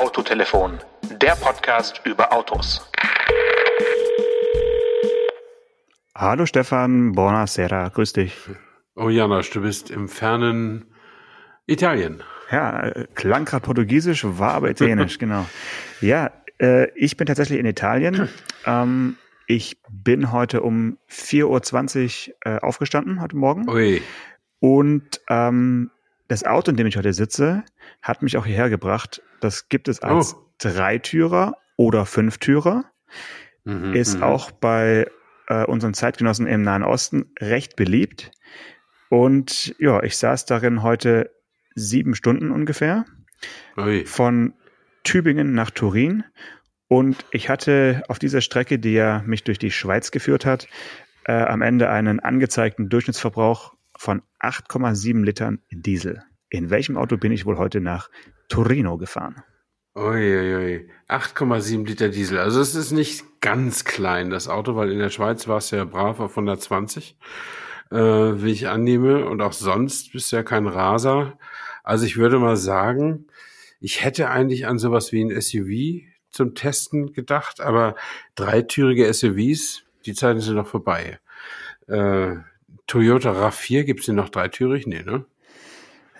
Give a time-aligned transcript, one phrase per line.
[0.00, 0.78] Autotelefon,
[1.20, 2.90] der Podcast über Autos.
[6.16, 8.34] Hallo Stefan, buonasera, grüß dich.
[8.96, 10.86] Oh Janosch, du bist im fernen
[11.66, 12.22] Italien.
[12.50, 15.44] Ja, klang gerade portugiesisch, war aber italienisch, genau.
[16.00, 18.30] Ja, äh, ich bin tatsächlich in Italien.
[18.64, 23.68] Ähm, ich bin heute um 4.20 Uhr äh, aufgestanden, heute Morgen.
[23.68, 24.00] Ui.
[24.60, 25.90] Und ähm,
[26.30, 27.64] das Auto, in dem ich heute sitze,
[28.02, 29.20] hat mich auch hierher gebracht.
[29.40, 30.46] Das gibt es als Oh.
[30.58, 32.84] Dreitürer oder Fünftürer.
[33.64, 34.22] Mhm, Ist mhm.
[34.22, 35.10] auch bei
[35.48, 38.30] äh, unseren Zeitgenossen im Nahen Osten recht beliebt.
[39.08, 41.32] Und ja, ich saß darin heute
[41.74, 43.06] sieben Stunden ungefähr
[43.76, 44.06] Ui.
[44.06, 44.54] von
[45.02, 46.22] Tübingen nach Turin.
[46.86, 50.68] Und ich hatte auf dieser Strecke, die ja mich durch die Schweiz geführt hat,
[51.24, 56.22] äh, am Ende einen angezeigten Durchschnittsverbrauch von 8,7 Litern Diesel.
[56.48, 58.08] In welchem Auto bin ich wohl heute nach
[58.48, 59.42] Torino gefahren?
[59.94, 60.88] Uiuiui.
[61.06, 62.38] 8,7 Liter Diesel.
[62.38, 65.84] Also es ist nicht ganz klein, das Auto, weil in der Schweiz war es ja
[65.84, 67.18] brav auf 120,
[67.90, 69.26] äh, wie ich annehme.
[69.26, 71.38] Und auch sonst bist du ja kein Raser.
[71.84, 73.26] Also ich würde mal sagen,
[73.80, 77.96] ich hätte eigentlich an sowas wie ein SUV zum Testen gedacht, aber
[78.34, 81.18] dreitürige SUVs, die Zeiten sind noch vorbei.
[81.86, 82.36] Äh,
[82.90, 84.84] Toyota RAV4, gibt's den noch dreitürig?
[84.86, 85.24] Nee, ne?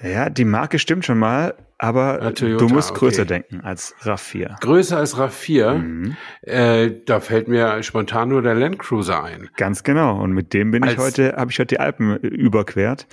[0.02, 3.28] Ja, die Marke stimmt schon mal, aber Ja, Toyota, du musst größer okay.
[3.28, 4.60] denken als RAV4.
[4.60, 6.16] Größer als RAV4, Mhm.
[6.42, 9.50] äh, da fällt mir spontan nur der Land Cruiser ein.
[9.56, 10.20] Ganz genau.
[10.22, 13.08] Und mit dem bin ich Als- heute, habe ich heute die Alpen überquert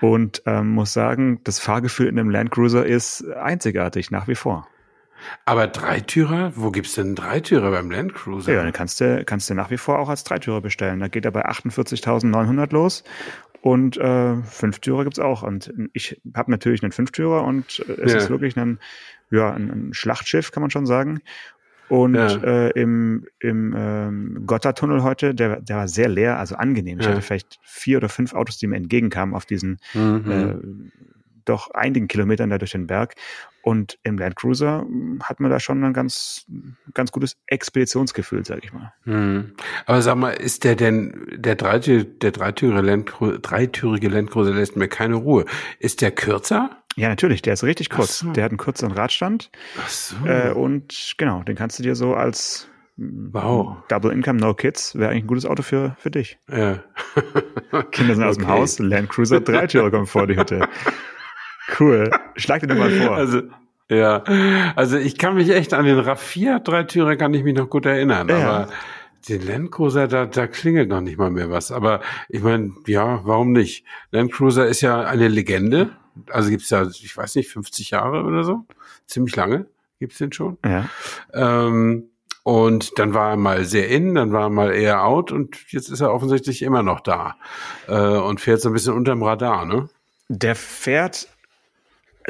[0.00, 4.66] und ähm, muss sagen, das Fahrgefühl in einem Land Cruiser ist einzigartig nach wie vor.
[5.44, 6.52] Aber Dreitürer?
[6.54, 8.52] Wo gibt's denn einen Dreitürer beim Land Cruiser?
[8.52, 11.00] Ja, dann kannst du, kannst du nach wie vor auch als Dreitürer bestellen.
[11.00, 13.04] Da geht er bei 48.900 los.
[13.60, 15.42] Und äh, Fünftürer gibt's auch.
[15.42, 18.18] Und ich habe natürlich einen Fünftürer und äh, es Ja.
[18.18, 18.78] ist wirklich ein,
[19.30, 21.20] ja, ein, ein Schlachtschiff, kann man schon sagen.
[21.88, 22.36] Und Ja.
[22.42, 26.98] äh, im, im ähm, Gotthardtunnel heute, der, der war sehr leer, also angenehm.
[27.00, 27.12] Ich Ja.
[27.12, 30.30] hatte vielleicht vier oder fünf Autos, die mir entgegenkamen auf diesen Mhm.
[30.30, 31.13] äh,
[31.44, 33.14] doch einigen Kilometern da durch den Berg.
[33.62, 36.44] Und im Land Cruiser mh, hat man da schon ein ganz,
[36.92, 38.92] ganz gutes Expeditionsgefühl, sag ich mal.
[39.04, 39.54] Mhm.
[39.86, 44.52] Aber sag mal, ist der denn, der, Dreitür, der dreitürige, Land, Cru- dreitürige Land Cruiser
[44.52, 45.46] lässt mir keine Ruhe.
[45.78, 46.70] Ist der kürzer?
[46.96, 48.18] Ja, natürlich, der ist richtig kurz.
[48.18, 48.32] so.
[48.32, 49.50] Der hat einen kürzeren Radstand.
[49.82, 50.16] Ach so.
[50.26, 53.78] Äh, und genau, den kannst du dir so als Wow.
[53.88, 56.38] Double Income, No Kids, wäre eigentlich ein gutes Auto für, für dich.
[56.48, 56.84] ja.
[57.90, 58.52] Kinder sind aus dem Okay.
[58.52, 60.68] Haus, Land Cruiser, Dreitürer kommt vor die Hütte.
[61.78, 62.10] Cool.
[62.36, 63.16] Schlag dir doch mal vor.
[63.16, 63.42] Also,
[63.90, 64.22] ja,
[64.76, 68.28] also ich kann mich echt an den RAV4 Dreitürer kann ich mich noch gut erinnern,
[68.28, 68.36] Ja.
[68.38, 68.68] aber
[69.28, 71.72] den Land Cruiser, da, da klingelt noch nicht mal mehr was.
[71.72, 73.84] Aber ich meine, ja, warum nicht?
[74.10, 75.90] Land Cruiser ist ja eine Legende.
[76.30, 78.64] Also gibt's ja, ich weiß nicht, 50 Jahre oder so.
[79.06, 79.66] Ziemlich lange
[79.98, 80.58] gibt's den schon.
[80.64, 80.88] ja.
[81.32, 82.10] Ähm,
[82.42, 85.88] und dann war er mal sehr in, dann war er mal eher out und jetzt
[85.88, 87.36] ist er offensichtlich immer noch da.
[87.88, 89.88] Äh, und fährt so ein bisschen unterm Radar, ne?
[90.28, 91.28] Der fährt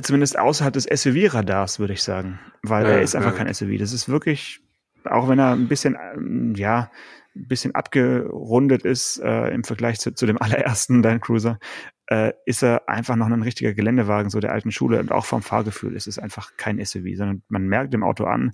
[0.03, 2.41] zumindest außerhalb des SUV-Radars, würde ich sagen.
[2.62, 3.44] Weil Ja, er ist einfach ja.
[3.44, 3.78] kein SUV.
[3.78, 4.60] Das ist wirklich,
[5.05, 6.91] auch wenn er ein bisschen, ähm, ja,
[7.37, 11.59] ein bisschen abgerundet ist äh, im Vergleich zu, zu dem allerersten Land Cruiser,
[12.06, 15.43] äh, ist er einfach noch ein richtiger Geländewagen so der alten Schule und auch vom
[15.43, 18.53] Fahrgefühl ist es einfach kein SUV, sondern man merkt dem Auto an,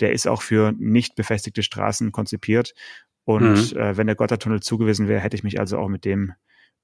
[0.00, 2.74] der ist auch für nicht befestigte Straßen konzipiert
[3.24, 6.34] und äh, wenn der Gotthardtunnel zugewiesen wäre, hätte ich mich also auch mit dem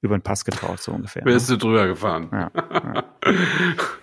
[0.02, 1.24] über den Pass getraut, so ungefähr.
[1.24, 1.32] ne?
[1.32, 2.28] Wärst du drüber gefahren.
[2.32, 3.04] Ja, ja.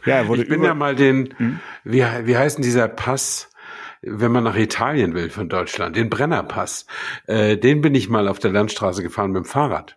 [0.05, 1.59] Ja, er wurde ich bin über- ja mal den, Hm?
[1.85, 3.49] wie, wie heißt denn dieser Pass,
[4.01, 6.87] wenn man nach Italien will von Deutschland, den Brennerpass.
[7.25, 9.95] Äh, den bin ich mal auf der Landstraße gefahren mit dem Fahrrad.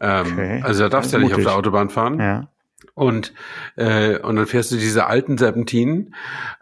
[0.00, 0.60] Ähm, Okay.
[0.64, 2.18] also da darfst du ja nicht auf der Autobahn fahren.
[2.20, 2.48] Ja.
[2.96, 3.34] Und,
[3.76, 6.14] äh, und dann fährst du diese alten Serpentinen.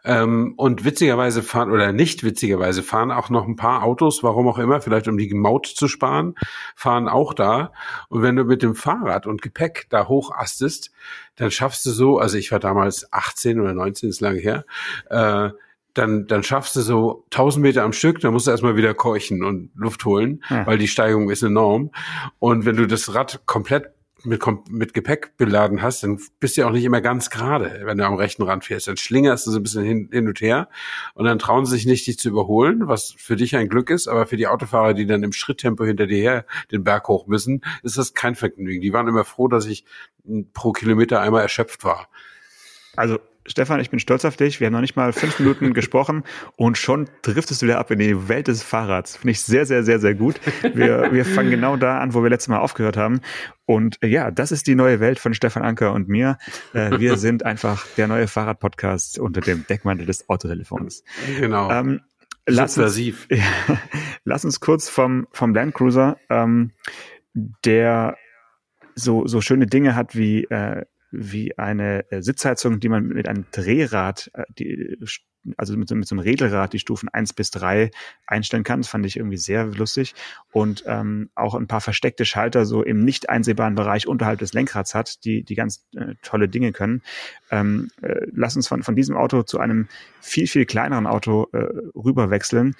[0.04, 4.58] Ähm, und witzigerweise fahren, oder nicht witzigerweise fahren auch noch ein paar Autos, warum auch
[4.58, 6.34] immer, vielleicht um die Maut zu sparen,
[6.74, 7.72] fahren auch da.
[8.08, 10.90] Und wenn du mit dem Fahrrad und Gepäck da hochastest,
[11.36, 14.64] dann schaffst du so, also ich war damals 18 oder 19, ist lange her,
[15.10, 15.50] äh,
[15.94, 19.44] dann, dann schaffst du so 1000 Meter am Stück, dann musst du erstmal wieder keuchen
[19.44, 20.66] und Luft holen, Ja.
[20.66, 21.92] weil die Steigung ist enorm.
[22.40, 23.92] Und wenn du das Rad komplett
[24.24, 27.98] mit, mit Gepäck beladen hast, dann bist du ja auch nicht immer ganz gerade, wenn
[27.98, 28.88] du am rechten Rand fährst.
[28.88, 30.68] Dann schlingerst du so ein bisschen hin, hin und her
[31.14, 34.08] und dann trauen sie sich nicht, dich zu überholen, was für dich ein Glück ist,
[34.08, 37.62] aber für die Autofahrer, die dann im Schritttempo hinter dir her den Berg hoch müssen,
[37.82, 38.80] ist das kein Vergnügen.
[38.80, 39.84] Die waren immer froh, dass ich
[40.26, 42.08] m, pro Kilometer einmal erschöpft war.
[42.96, 44.60] Also Stefan, ich bin stolz auf dich.
[44.60, 46.24] Wir haben noch nicht mal fünf Minuten gesprochen
[46.56, 49.16] und schon driftest du wieder ab in die Welt des Fahrrads.
[49.16, 50.40] Finde ich sehr, sehr, sehr, sehr gut.
[50.62, 53.20] Wir, wir fangen genau da an, wo wir letztes Mal aufgehört haben.
[53.66, 56.38] Und äh, ja, das ist die neue Welt von Stefan Anker und mir.
[56.72, 61.04] Äh, wir sind einfach der neue Fahrradpodcast unter dem Deckmantel des Autotelefons.
[61.38, 61.70] Genau.
[61.70, 62.00] Ähm,
[62.46, 62.98] lass, uns,
[63.30, 63.44] ja,
[64.24, 66.72] lass uns kurz vom, vom Land Cruiser, ähm,
[67.64, 68.16] der
[68.94, 70.84] so, so schöne Dinge hat wie äh,
[71.16, 74.98] wie eine äh, Sitzheizung, die man mit einem Drehrad, äh, die,
[75.56, 77.90] also mit, mit so einem Regelrad die Stufen eins bis drei
[78.26, 78.80] einstellen kann.
[78.80, 80.14] Das fand ich irgendwie sehr lustig.
[80.52, 84.94] Und ähm, auch ein paar versteckte Schalter so im nicht einsehbaren Bereich unterhalb des Lenkrads
[84.94, 87.02] hat, die, die ganz äh, tolle Dinge können.
[87.50, 89.88] Ähm, äh, lass uns von, von diesem Auto zu einem
[90.20, 91.58] viel, viel kleineren Auto äh,
[91.94, 92.74] rüberwechseln,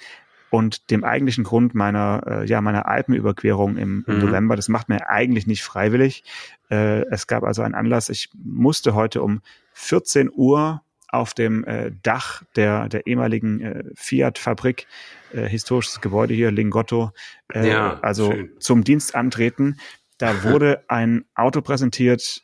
[0.55, 4.25] und dem eigentlichen Grund meiner, äh, ja, meiner Alpenüberquerung im, im mhm.
[4.25, 4.55] November.
[4.55, 6.23] Das macht mir eigentlich nicht freiwillig.
[6.71, 8.07] Äh, es gab also einen Anlass.
[8.07, 9.41] Ich musste heute um
[9.73, 14.87] 14 Uhr auf dem äh, Dach der, der ehemaligen äh, Fiat-Fabrik,
[15.33, 17.11] äh, historisches Gebäude hier, Lingotto,
[17.53, 18.49] äh, ja, also schön.
[18.59, 19.77] zum Dienst antreten.
[20.17, 22.43] Da wurde ein Auto präsentiert,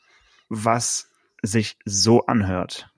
[0.49, 1.09] was
[1.41, 2.89] sich so anhört.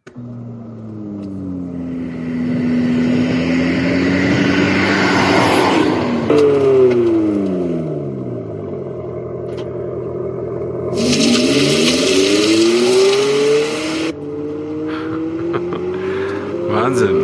[16.94, 17.24] Wahnsinn.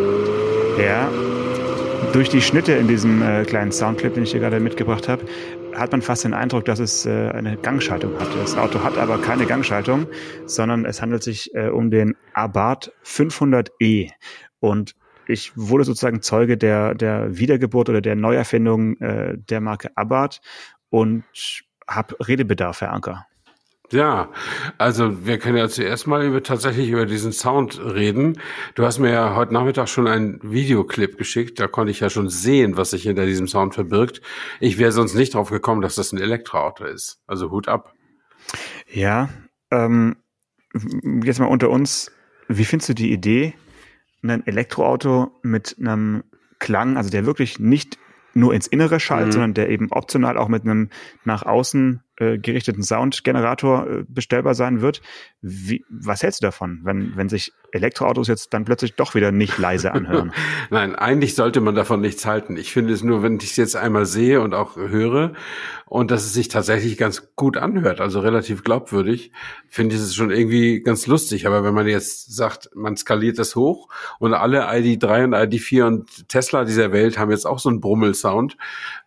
[0.78, 1.10] Ja.
[2.20, 5.24] Durch die Schnitte in diesem äh, kleinen Soundclip, den ich hier gerade mitgebracht habe,
[5.74, 8.28] hat man fast den Eindruck, dass es äh, eine Gangschaltung hat.
[8.36, 10.06] Das Auto hat aber keine Gangschaltung,
[10.46, 14.12] sondern es handelt sich äh, um den Abarth 500e.
[14.60, 14.98] Und
[15.30, 20.42] ich wurde sozusagen Zeuge der, der Wiedergeburt oder der Neuerfindung äh, der Marke Abarth
[20.90, 21.24] und
[21.88, 23.29] habe Redebedarf, Herr Anker.
[23.92, 24.30] Ja,
[24.78, 28.40] also wir können ja zuerst mal über, tatsächlich über diesen Sound reden.
[28.76, 32.30] Du hast mir ja heute Nachmittag schon einen Videoclip geschickt, da konnte ich ja schon
[32.30, 34.22] sehen, was sich hinter diesem Sound verbirgt.
[34.60, 37.20] Ich wäre sonst nicht drauf gekommen, dass das ein Elektroauto ist.
[37.26, 37.94] Also Hut ab.
[38.92, 39.30] Ja,
[39.72, 40.18] ähm,
[41.24, 42.12] jetzt mal unter uns,
[42.48, 43.56] wie findest du die Idee,
[44.22, 46.24] ein Elektroauto mit einem
[46.60, 47.98] Klang, also der wirklich nicht
[48.34, 49.32] nur ins Innere schallt, mhm.
[49.32, 50.90] sondern der eben optional auch mit einem
[51.24, 55.02] nach außen äh, gerichteten Soundgenerator äh, bestellbar sein wird.
[55.42, 59.58] Wie, was hältst du davon, wenn, wenn sich Elektroautos jetzt dann plötzlich doch wieder nicht
[59.58, 60.34] leise anhören?
[60.70, 62.58] Nein, eigentlich sollte man davon nichts halten.
[62.58, 65.34] Ich finde es nur, wenn ich es jetzt einmal sehe und auch höre
[65.86, 69.32] und dass es sich tatsächlich ganz gut anhört, also relativ glaubwürdig,
[69.68, 71.48] finde ich es schon irgendwie ganz lustig.
[71.48, 73.90] Aber wenn man jetzt sagt, man skaliert das hoch
[74.20, 78.58] und alle ID3 und ID4 und Tesla dieser Welt haben jetzt auch so einen Brummelsound,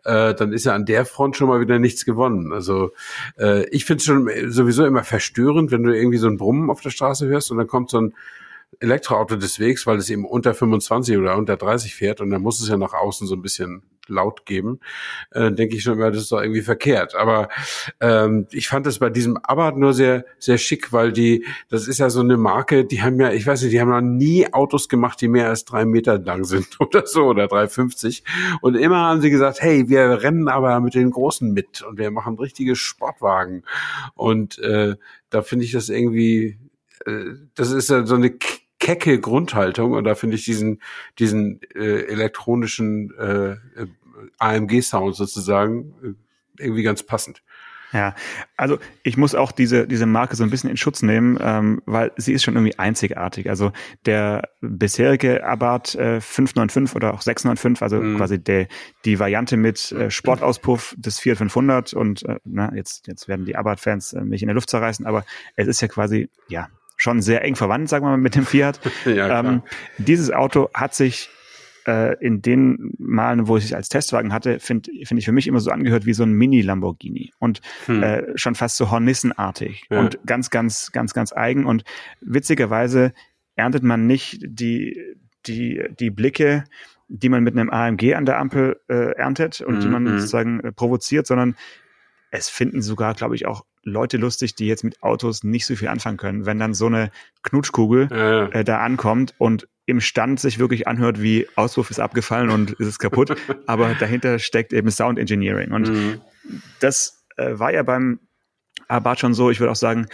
[0.03, 2.51] äh, dann ist ja an der Front schon mal wieder nichts gewonnen.
[2.51, 2.91] Also
[3.37, 6.81] äh, ich finde es schon sowieso immer verstörend, wenn du irgendwie so ein Brummen auf
[6.81, 8.13] der Straße hörst und dann kommt so ein
[8.79, 12.61] Elektroauto des Wegs, weil es eben unter 25 oder unter 30 fährt und dann muss
[12.61, 14.79] es ja nach außen so ein bisschen laut geben,
[15.31, 17.15] äh, denke ich schon immer, das ist doch irgendwie verkehrt.
[17.15, 17.49] Aber
[17.99, 21.99] ähm, ich fand das bei diesem Abarth nur sehr, sehr schick, weil die, das ist
[21.99, 24.89] ja so eine Marke, die haben ja, ich weiß nicht, die haben noch nie Autos
[24.89, 28.23] gemacht, die mehr als drei Meter lang sind oder so oder 3,50.
[28.61, 32.11] Und immer haben sie gesagt, hey, wir rennen aber mit den Großen mit und wir
[32.11, 33.63] machen richtige Sportwagen.
[34.15, 34.95] Und äh,
[35.29, 36.59] da finde ich das irgendwie,
[37.05, 38.31] äh, das ist ja so eine
[38.83, 40.81] kecke Grundhaltung und da finde ich diesen
[41.17, 43.55] diesen äh, elektronischen äh,
[44.39, 47.41] AMG-Sound sozusagen äh, irgendwie ganz passend.
[47.93, 48.15] Ja,
[48.57, 52.11] also ich muss auch diese, diese Marke so ein bisschen in Schutz nehmen, ähm, weil
[52.17, 53.49] sie ist schon irgendwie einzigartig.
[53.49, 53.71] Also
[54.07, 58.17] der bisherige Abarth äh, 595 oder auch 695, also mm.
[58.17, 58.67] quasi der,
[59.05, 63.55] die Variante mit äh, Sportauspuff des Fiat 500 und äh, na, jetzt, jetzt werden die
[63.55, 65.23] Abarth-Fans äh, mich in der Luft zerreißen, aber
[65.55, 66.69] es ist ja quasi, ja,
[67.03, 68.79] schon sehr eng verwandt, sagen wir mal, mit dem Fiat.
[69.05, 69.61] ja, ähm,
[69.97, 71.29] dieses Auto hat sich
[71.85, 75.47] äh, in den Malen, wo ich es als Testwagen hatte, finde find ich für mich
[75.47, 78.03] immer so angehört wie so ein Mini-Lamborghini und hm.
[78.03, 79.99] äh, schon fast so Hornissenartig ja.
[79.99, 81.65] und ganz, ganz, ganz, ganz eigen.
[81.65, 81.83] Und
[82.21, 83.13] witzigerweise
[83.55, 84.97] erntet man nicht die,
[85.45, 86.63] die, die Blicke,
[87.09, 89.79] die man mit einem AMG an der Ampel äh, erntet und mhm.
[89.81, 90.19] die man mhm.
[90.19, 91.55] sozusagen äh, provoziert, sondern
[92.31, 95.87] es finden sogar, glaube ich, auch Leute lustig, die jetzt mit Autos nicht so viel
[95.87, 97.11] anfangen können, wenn dann so eine
[97.43, 98.47] Knutschkugel ja.
[98.47, 102.87] äh, da ankommt und im Stand sich wirklich anhört, wie Auspuff ist abgefallen und ist
[102.87, 103.35] es kaputt,
[103.67, 105.71] aber dahinter steckt eben Sound Engineering.
[105.71, 106.21] Und mhm.
[106.79, 108.19] das äh, war ja beim
[108.87, 110.07] Abarth schon so, ich würde auch sagen,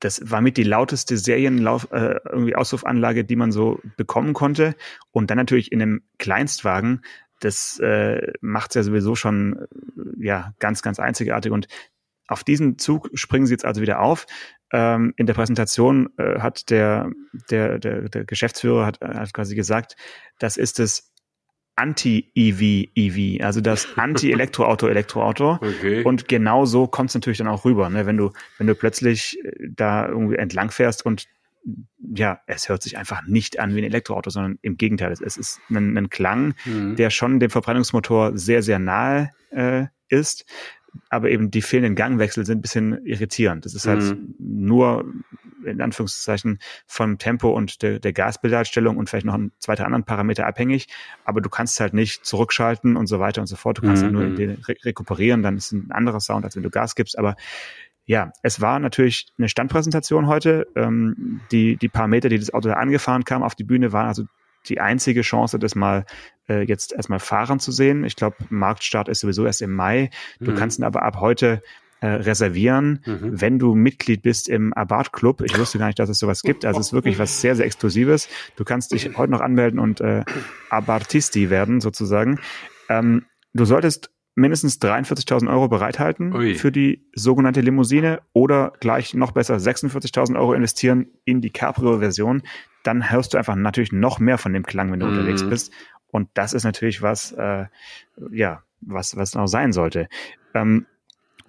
[0.00, 4.74] das war mit die lauteste Serienlauf, äh, irgendwie Auspuffanlage, die man so bekommen konnte.
[5.12, 7.02] Und dann natürlich in einem Kleinstwagen,
[7.38, 9.66] das äh, macht es ja sowieso schon
[10.20, 11.52] äh, ja ganz, ganz einzigartig.
[11.52, 11.68] Und
[12.32, 14.26] auf diesen Zug springen sie jetzt also wieder auf.
[14.72, 17.10] Ähm, in der Präsentation äh, hat der,
[17.50, 19.96] der, der, der Geschäftsführer hat, hat quasi gesagt,
[20.38, 21.12] das ist das
[21.76, 25.54] Anti-EV-EV, also das Anti-Elektroauto-Elektroauto.
[25.54, 26.02] Okay.
[26.04, 28.06] Und genau so kommt es natürlich dann auch rüber, ne?
[28.06, 31.28] wenn du, wenn du plötzlich äh, da irgendwie entlang fährst und
[32.14, 35.60] ja, es hört sich einfach nicht an wie ein Elektroauto, sondern im Gegenteil, es ist
[35.70, 36.96] ein, ein Klang, mhm.
[36.96, 40.44] der schon dem Verbrennungsmotor sehr, sehr nahe äh, ist,
[41.08, 43.64] aber eben die fehlenden Gangwechsel sind ein bisschen irritierend.
[43.64, 44.34] Das ist halt mhm.
[44.38, 45.04] nur
[45.64, 50.46] in Anführungszeichen vom Tempo und der, der Gasbilddarstellung und vielleicht noch ein zweiter anderen Parameter
[50.46, 50.88] abhängig,
[51.24, 53.78] aber du kannst halt nicht zurückschalten und so weiter und so fort.
[53.78, 54.16] Du kannst mhm.
[54.16, 57.36] halt nur re rekuperieren, dann ist ein anderer Sound, als wenn du Gas gibst, aber
[58.04, 60.66] ja, es war natürlich eine Standpräsentation heute.
[60.74, 64.08] Ähm, die, die paar Meter, die das Auto da angefahren kam auf die Bühne, waren
[64.08, 64.24] also
[64.68, 66.04] die einzige Chance, das mal
[66.48, 68.04] äh, jetzt erstmal fahren zu sehen.
[68.04, 70.10] Ich glaube, Marktstart ist sowieso erst im Mai.
[70.40, 70.56] Du mhm.
[70.56, 71.62] kannst ihn aber ab heute
[72.00, 73.40] äh, reservieren, mhm.
[73.40, 75.40] wenn du Mitglied bist im Abarth Club.
[75.42, 76.64] Ich wusste gar nicht, dass es sowas gibt.
[76.64, 78.28] Also es ist wirklich was sehr, sehr Exklusives.
[78.56, 80.24] Du kannst dich heute noch anmelden und äh,
[80.68, 82.40] Abartisti werden, sozusagen.
[82.88, 86.54] Ähm, du solltest mindestens 43.000 Euro bereithalten Ui.
[86.54, 92.42] für die sogenannte Limousine oder gleich noch besser 46.000 Euro investieren in die Cabrio-Version.
[92.82, 95.12] Dann hörst du einfach natürlich noch mehr von dem Klang, wenn du mhm.
[95.12, 95.72] unterwegs bist.
[96.08, 97.66] Und das ist natürlich was, äh,
[98.30, 100.08] ja, was, was noch sein sollte.
[100.54, 100.86] Ähm,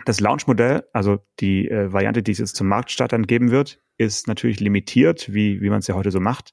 [0.06, 4.28] das Launch-Modell, also die äh, Variante, die es jetzt zum Marktstart dann geben wird, ist
[4.28, 6.52] natürlich limitiert, wie, wie man es ja heute so macht,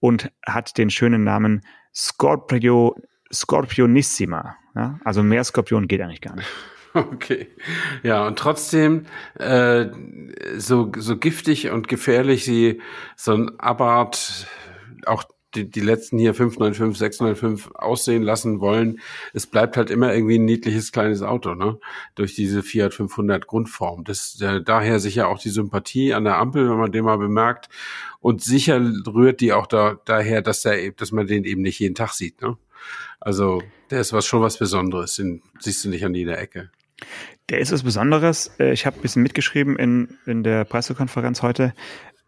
[0.00, 2.96] und hat den schönen Namen Scorpio
[3.32, 4.56] Scorpionissima.
[4.74, 4.98] Ja?
[5.04, 6.48] Also mehr Skorpion geht eigentlich gar nicht.
[6.94, 7.48] Okay.
[8.02, 9.06] Ja, und trotzdem,
[9.38, 9.86] äh,
[10.56, 12.80] so, so giftig und gefährlich sie
[13.16, 14.46] so ein Abarth,
[15.06, 19.00] auch die, die letzten hier 595, 605 aussehen lassen wollen,
[19.32, 21.78] es bleibt halt immer irgendwie ein niedliches kleines Auto, ne?
[22.14, 24.04] Durch diese Fiat 500 Grundform.
[24.04, 27.68] Das, äh, daher sicher auch die Sympathie an der Ampel, wenn man den mal bemerkt.
[28.20, 31.94] Und sicher rührt die auch da, daher, dass der, dass man den eben nicht jeden
[31.94, 32.58] Tag sieht, ne?
[33.20, 36.70] Also der ist was schon was Besonderes, den siehst du nicht an jeder Ecke.
[37.48, 38.52] Der ist was Besonderes.
[38.58, 41.74] Äh, ich habe ein bisschen mitgeschrieben in, in der Pressekonferenz heute.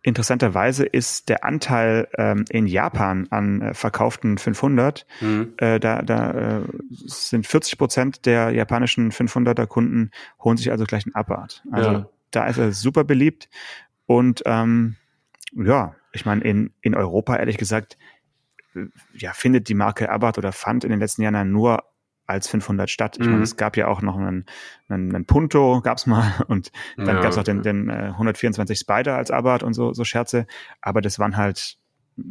[0.02, 5.52] Interessanterweise ist der Anteil ähm, in Japan an äh, verkauften 500, mhm.
[5.58, 10.10] äh, da, da äh, sind 40 Prozent der japanischen 500er Kunden
[10.42, 11.62] holen sich also gleich einen Abarth.
[11.70, 12.08] Also ja.
[12.30, 13.50] da ist er super beliebt
[14.06, 14.96] und ähm,
[15.52, 17.98] ja, ich meine in, in Europa ehrlich gesagt
[19.14, 21.84] ja, findet die Marke Abarth oder fand in den letzten Jahren nur
[22.30, 23.16] als 500 statt.
[23.18, 23.32] Ich mhm.
[23.32, 24.46] meine, es gab ja auch noch einen,
[24.88, 29.16] einen, einen Punto, gab's mal, und dann ja, gab's auch den, den äh, 124 Spider
[29.16, 30.46] als Abarth und so, so Scherze.
[30.80, 31.76] Aber das waren halt,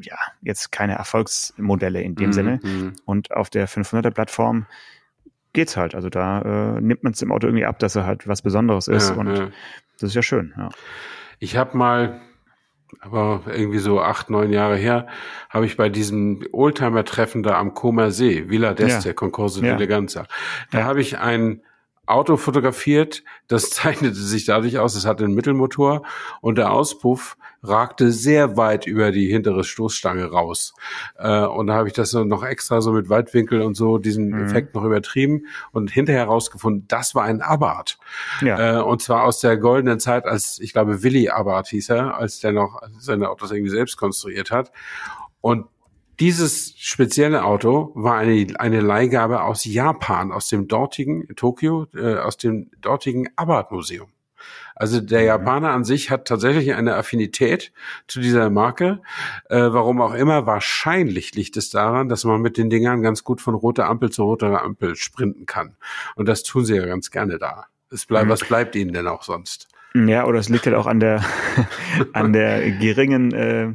[0.01, 2.33] ja, jetzt keine Erfolgsmodelle in dem mhm.
[2.33, 2.59] Sinne.
[2.63, 2.93] Mhm.
[3.05, 4.65] Und auf der 500er Plattform
[5.53, 5.95] geht's halt.
[5.95, 8.87] Also da äh, nimmt man es im Auto irgendwie ab, dass er halt was Besonderes
[8.87, 9.09] ist.
[9.09, 9.49] Ja, und ja.
[9.99, 10.69] das ist ja schön, ja.
[11.41, 12.21] Ich habe mal
[13.01, 15.07] aber irgendwie so acht, neun Jahre her,
[15.49, 19.13] habe ich bei diesem Oldtimer-Treffen da am Comer See, Villa d'Este, ja.
[19.13, 19.75] Concorso ja.
[19.75, 20.25] d'Eleganza,
[20.71, 20.85] da ja.
[20.85, 21.61] habe ich ein
[22.09, 26.03] Auto fotografiert, das zeichnete sich dadurch aus, es hatte einen Mittelmotor
[26.41, 30.73] und der Auspuff ragte sehr weit über die hintere Stoßstange raus.
[31.17, 34.45] Äh, und da habe ich das noch extra so mit Weitwinkel und so diesen mhm.
[34.45, 37.99] Effekt noch übertrieben und hinterher herausgefunden, das war ein Abarth.
[38.41, 38.79] Ja.
[38.79, 42.39] Äh, und zwar aus der goldenen Zeit, als ich glaube Willy Abarth hieß er, als
[42.39, 44.71] der noch seine Autos irgendwie selbst konstruiert hat.
[45.41, 45.67] Und
[46.19, 52.37] dieses spezielle Auto war eine, eine Leihgabe aus Japan, aus dem dortigen Tokio, äh, aus
[52.37, 54.09] dem dortigen Abarth Museum.
[54.75, 55.25] Also der mhm.
[55.27, 57.73] Japaner an sich hat tatsächlich eine Affinität
[58.07, 59.01] zu dieser Marke.
[59.49, 63.41] Äh, warum auch immer, wahrscheinlich liegt es daran, dass man mit den Dingern ganz gut
[63.41, 65.75] von roter Ampel zu roter Ampel sprinten kann.
[66.15, 67.65] Und das tun sie ja ganz gerne da.
[67.91, 68.29] Es bleibt, mhm.
[68.31, 69.67] Was bleibt ihnen denn auch sonst?
[69.95, 71.23] Ja, oder es liegt halt auch an der,
[72.13, 73.73] an der geringen äh,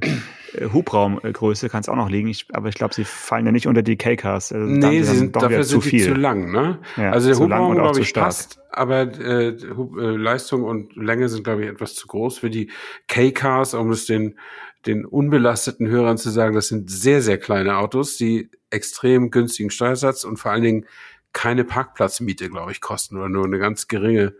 [0.73, 3.83] Hubraumgröße kann es auch noch liegen, ich, aber ich glaube, sie fallen ja nicht unter
[3.83, 4.53] die K-Cars.
[4.53, 6.53] Also nee, sie sind, dafür sind sie zu lang.
[6.53, 6.79] Ne?
[6.97, 11.65] Ja, also der Hubraum, glaube ich, passt, aber äh, äh, Leistung und Länge sind, glaube
[11.65, 12.71] ich, etwas zu groß für die
[13.09, 14.39] K-Cars, um es den,
[14.87, 20.25] den unbelasteten Hörern zu sagen, das sind sehr, sehr kleine Autos, die extrem günstigen Steuersatz
[20.25, 20.87] und vor allen Dingen
[21.33, 24.35] keine Parkplatzmiete, glaube ich, kosten oder nur eine ganz geringe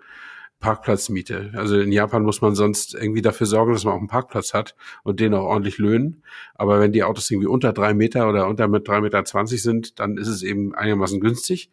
[0.65, 1.53] Parkplatzmiete.
[1.55, 4.75] Also in Japan muss man sonst irgendwie dafür sorgen, dass man auch einen Parkplatz hat
[5.03, 6.23] und den auch ordentlich löhnen.
[6.55, 10.01] Aber wenn die Autos irgendwie unter drei Meter oder unter mit drei Meter zwanzig sind,
[10.01, 11.71] dann ist es eben einigermaßen günstig.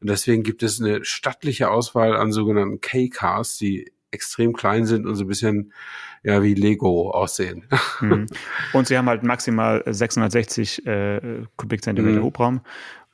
[0.00, 5.16] Und deswegen gibt es eine stattliche Auswahl an sogenannten K-Cars, die extrem klein sind und
[5.16, 5.74] so ein bisschen
[6.22, 7.66] ja wie Lego aussehen.
[8.00, 8.26] Mhm.
[8.72, 12.24] Und sie haben halt maximal 660 äh, Kubikzentimeter mhm.
[12.24, 12.60] Hubraum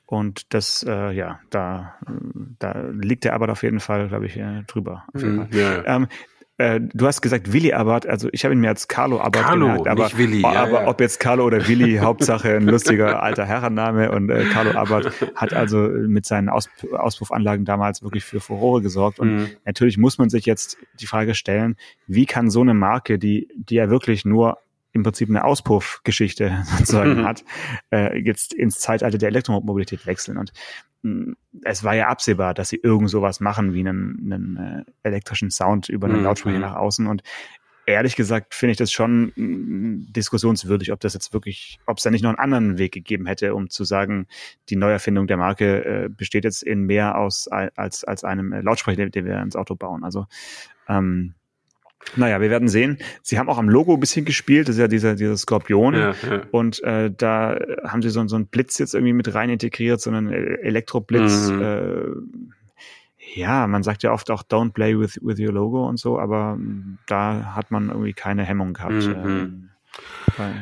[0.07, 1.97] Und das, äh, ja, da,
[2.59, 5.05] da liegt der Abarth auf jeden Fall, glaube ich, äh, drüber.
[5.13, 5.85] Mhm, ja.
[5.85, 6.07] ähm,
[6.59, 9.67] äh, du hast gesagt Willi Abarth, also ich habe ihn mir als Carlo Abarth Carlo,
[9.67, 10.89] gemerkt, aber, nicht Willi, ja, aber ja.
[10.89, 15.53] ob jetzt Carlo oder Willi, Hauptsache ein lustiger alter Herrenname und äh, Carlo Abarth hat
[15.53, 19.49] also mit seinen Aus Auspuffanlagen damals wirklich für Furore gesorgt und mhm.
[19.67, 23.75] natürlich muss man sich jetzt die Frage stellen, wie kann so eine Marke, die, die
[23.75, 24.57] ja wirklich nur
[24.97, 27.45] im Prinzip eine Auspuffgeschichte sozusagen hat,
[27.93, 30.39] äh, jetzt ins Zeitalter der Elektromobilität wechseln.
[30.39, 30.53] Und
[31.03, 35.09] mh, mm, es war ja absehbar, dass sie irgend sowas machen wie einen, einen äh,
[35.09, 36.25] elektrischen Sound über einen mhm.
[36.25, 37.07] Lautsprecher nach außen.
[37.07, 37.23] Und
[37.85, 42.03] ehrlich gesagt finde ich das schon mh, mm, diskussionswürdig, ob das jetzt wirklich, ob es
[42.03, 44.27] da nicht noch einen anderen Weg gegeben hätte, um zu sagen,
[44.71, 49.13] die Neuerfindung der Marke äh, besteht jetzt in mehr aus als als einem Lautsprecher, den,
[49.13, 50.05] den wir ins Auto bauen.
[50.05, 50.27] Also
[50.89, 51.35] ähm,
[52.15, 52.99] naja, wir werden sehen.
[53.23, 55.95] Sie haben auch am Logo ein bisschen gespielt, das ist ja dieser, dieser Skorpion.
[55.95, 56.43] Ja, ja.
[56.53, 60.11] Und äh, da haben sie so, so einen Blitz jetzt irgendwie mit rein integriert, so
[60.11, 61.51] einen Elektroblitz.
[61.51, 61.63] Mhm.
[61.63, 62.01] Äh,
[63.35, 66.59] ja, man sagt ja oft auch Don't play with, with your logo und so, aber
[67.07, 68.95] da hat man irgendwie keine Hemmung gehabt.
[68.95, 69.15] Mhm.
[69.25, 69.71] Ähm,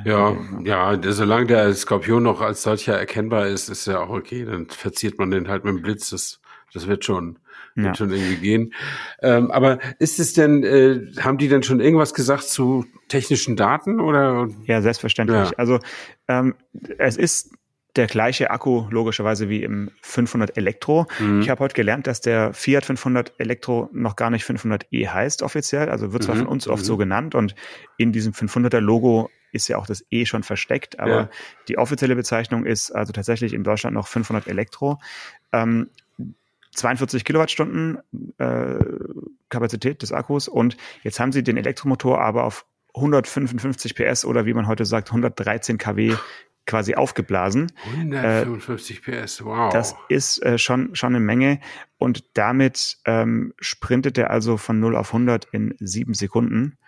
[0.04, 4.44] ja, ja, solange der Skorpion noch als solcher erkennbar ist, ist ja auch okay.
[4.44, 6.10] Dann verziert man den halt mit dem Blitz.
[6.10, 6.40] Das,
[6.72, 7.38] das wird schon.
[7.74, 7.94] Wird ja.
[7.94, 8.74] schon irgendwie gehen.
[9.20, 14.00] Ähm, aber ist es denn, äh, haben die denn schon irgendwas gesagt zu technischen Daten
[14.00, 14.48] oder?
[14.64, 15.50] Ja, selbstverständlich.
[15.50, 15.56] Ja.
[15.56, 15.80] Also
[16.28, 16.54] ähm,
[16.98, 17.52] es ist
[17.96, 21.06] der gleiche Akku logischerweise wie im 500 Elektro.
[21.18, 21.40] Mhm.
[21.40, 25.88] Ich habe heute gelernt, dass der Fiat 500 Elektro noch gar nicht 500e heißt offiziell,
[25.88, 26.40] also wird zwar mhm.
[26.40, 26.86] von uns oft mhm.
[26.86, 27.54] so genannt und
[27.96, 31.30] in diesem 500er Logo ist ja auch das E schon versteckt, aber ja.
[31.68, 34.98] die offizielle Bezeichnung ist also tatsächlich in Deutschland noch 500 Elektro.
[35.52, 35.90] Ähm,
[36.74, 37.98] 42 Kilowattstunden
[38.38, 38.78] äh,
[39.48, 44.54] Kapazität des Akkus und jetzt haben sie den Elektromotor aber auf 155 PS oder wie
[44.54, 46.14] man heute sagt 113 kW
[46.66, 47.72] quasi aufgeblasen.
[47.96, 49.72] 155 PS, wow.
[49.72, 51.60] Das ist äh, schon, schon eine Menge
[51.98, 56.78] und damit ähm, sprintet er also von 0 auf 100 in sieben Sekunden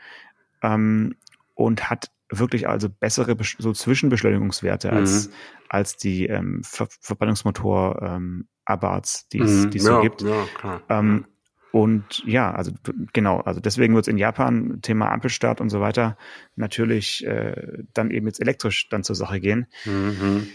[0.62, 1.16] ähm,
[1.54, 4.96] und hat wirklich also bessere so Zwischenbeschleunigungswerte mhm.
[4.96, 5.30] als,
[5.68, 10.22] als die ähm, Ver Verbrennungsmotor ähm, Abarts, die es mhm, so ja, gibt.
[10.22, 10.82] Ja, klar.
[10.88, 11.26] Ähm,
[11.72, 12.72] und ja, also
[13.12, 16.16] genau, also deswegen wird es in Japan Thema Ampelstart und so weiter
[16.54, 19.66] natürlich äh, dann eben jetzt elektrisch dann zur Sache gehen.
[19.84, 20.46] Mhm.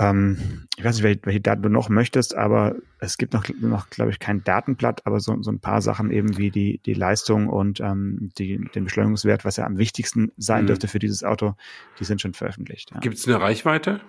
[0.00, 4.12] Ähm, ich weiß nicht, welche, Daten du noch möchtest, aber es gibt noch, noch glaube
[4.12, 7.80] ich, kein Datenblatt, aber so, so ein paar Sachen eben wie die, die Leistung und
[7.80, 10.66] ähm, die, den Beschleunigungswert, was ja am wichtigsten sein mhm.
[10.68, 11.54] dürfte für dieses Auto,
[11.98, 12.92] die sind schon veröffentlicht.
[12.92, 13.00] Ja.
[13.00, 14.00] Gibt es eine Reichweite?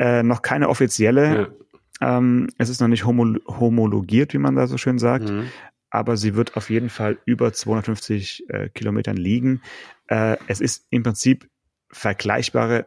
[0.00, 1.54] Äh, noch keine offizielle.
[2.00, 2.18] Ja.
[2.18, 5.46] Ähm, es ist noch nicht homo homologiert, wie man da so schön sagt, mhm.
[5.90, 9.62] aber sie wird auf jeden Fall über 250 äh, Kilometern liegen.
[10.08, 11.48] Äh, es ist im Prinzip
[11.92, 12.86] vergleichbare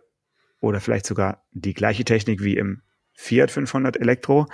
[0.65, 2.81] oder vielleicht sogar die gleiche Technik wie im
[3.13, 4.47] Fiat 500 Elektro,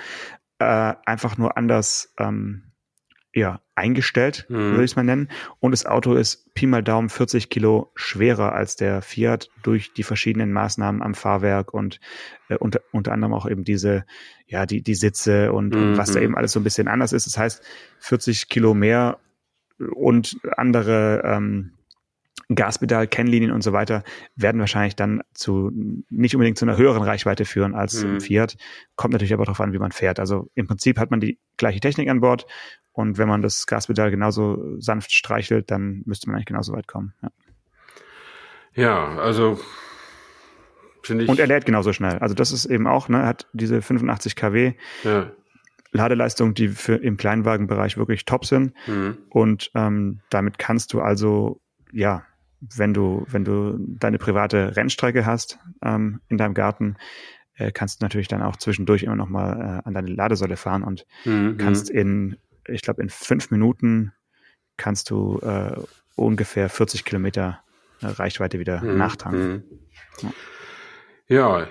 [0.60, 2.71] äh, einfach nur anders ähm,
[3.34, 4.71] ja, eingestellt, mhm.
[4.71, 5.30] würde ich es mal nennen.
[5.60, 10.04] Und das Auto ist Pi mal Daumen 40 Kilo schwerer als der Fiat durch die
[10.04, 12.00] verschiedenen Maßnahmen am Fahrwerk und
[12.50, 14.06] äh, unter, unter anderem auch eben diese,
[14.47, 15.82] ja, die, die Sitze und, mhm.
[15.82, 16.26] und was da mhm.
[16.26, 17.26] eben alles so ein bisschen anders ist.
[17.26, 17.63] Das heißt,
[18.00, 19.17] 40 Kilo mehr
[19.95, 21.78] und andere ähm,
[22.49, 24.04] Gaspedal, Kennlinien und so weiter
[24.36, 25.71] werden wahrscheinlich dann zu
[26.10, 28.19] nicht unbedingt zu einer höheren Reichweite führen als mhm.
[28.19, 28.58] Fiat.
[28.95, 30.19] Kommt natürlich aber darauf an, wie man fährt.
[30.19, 32.45] Also im Prinzip hat man die gleiche Technik an Bord
[32.93, 37.13] und wenn man das Gaspedal genauso sanft streichelt, dann müsste man eigentlich genauso weit kommen.
[37.21, 37.30] Ja,
[38.73, 39.60] ja also
[41.01, 41.30] finde ich.
[41.30, 42.19] Und er lädt genauso schnell.
[42.19, 44.73] Also das ist eben auch, ne, hat diese 85 kW.
[45.04, 45.32] Ja.
[45.93, 48.73] Ladeleistung, die für im Kleinwagenbereich wirklich top sind.
[48.88, 49.17] Mhm.
[49.30, 52.23] Und ähm, damit kannst du also ja
[52.62, 56.95] wenn du, wenn du deine private Rennstrecke hast ähm, in deinem Garten,
[57.56, 60.84] äh, kannst du natürlich dann auch zwischendurch immer noch mal äh, an deine Ladesäule fahren
[60.84, 61.58] und mhm.
[61.58, 64.13] kannst in, ich glaube, in fünf Minuten
[64.78, 65.76] kannst du äh,
[66.15, 67.62] ungefähr 40 Kilometer
[68.02, 68.97] äh, Reichweite wieder mhm.
[68.97, 69.63] nachtanken.
[70.21, 70.34] Mhm.
[71.28, 71.60] Ja.
[71.60, 71.67] ja.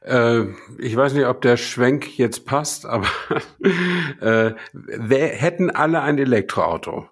[0.00, 0.46] Äh,
[0.78, 3.06] ich weiß nicht, ob der Schwenk jetzt passt, aber
[4.20, 7.08] äh, wer, hätten alle ein Elektroauto?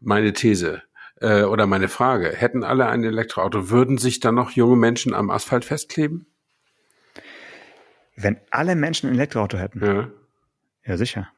[0.00, 0.82] Meine These
[1.20, 5.30] äh, oder meine Frage, hätten alle ein Elektroauto, würden sich dann noch junge Menschen am
[5.30, 6.26] Asphalt festkleben?
[8.16, 9.84] Wenn alle Menschen ein Elektroauto hätten?
[9.84, 10.10] Ja.
[10.84, 11.28] Ja, sicher.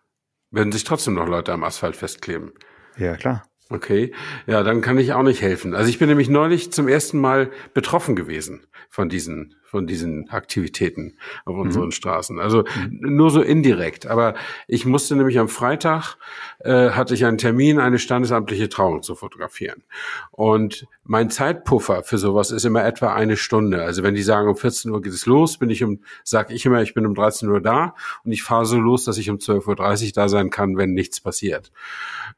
[0.50, 2.52] Würden sich trotzdem noch Leute am Asphalt festkleben?
[2.96, 3.44] Ja, klar.
[3.72, 4.12] Okay,
[4.48, 5.74] ja, dann kann ich auch nicht helfen.
[5.74, 11.16] Also ich bin nämlich neulich zum ersten Mal betroffen gewesen von diesen von diesen Aktivitäten
[11.44, 11.60] auf mhm.
[11.62, 12.40] unseren Straßen.
[12.40, 13.16] Also mhm.
[13.16, 14.08] nur so indirekt.
[14.08, 14.34] Aber
[14.66, 16.16] ich musste nämlich am Freitag
[16.58, 19.84] äh, hatte ich einen Termin, eine standesamtliche Trauung zu fotografieren.
[20.32, 23.84] Und mein Zeitpuffer für sowas ist immer etwa eine Stunde.
[23.84, 26.66] Also wenn die sagen, um 14 Uhr geht es los, bin ich um, sag ich
[26.66, 29.36] immer, ich bin um 13 Uhr da und ich fahre so los, dass ich um
[29.36, 31.70] 12.30 Uhr da sein kann, wenn nichts passiert.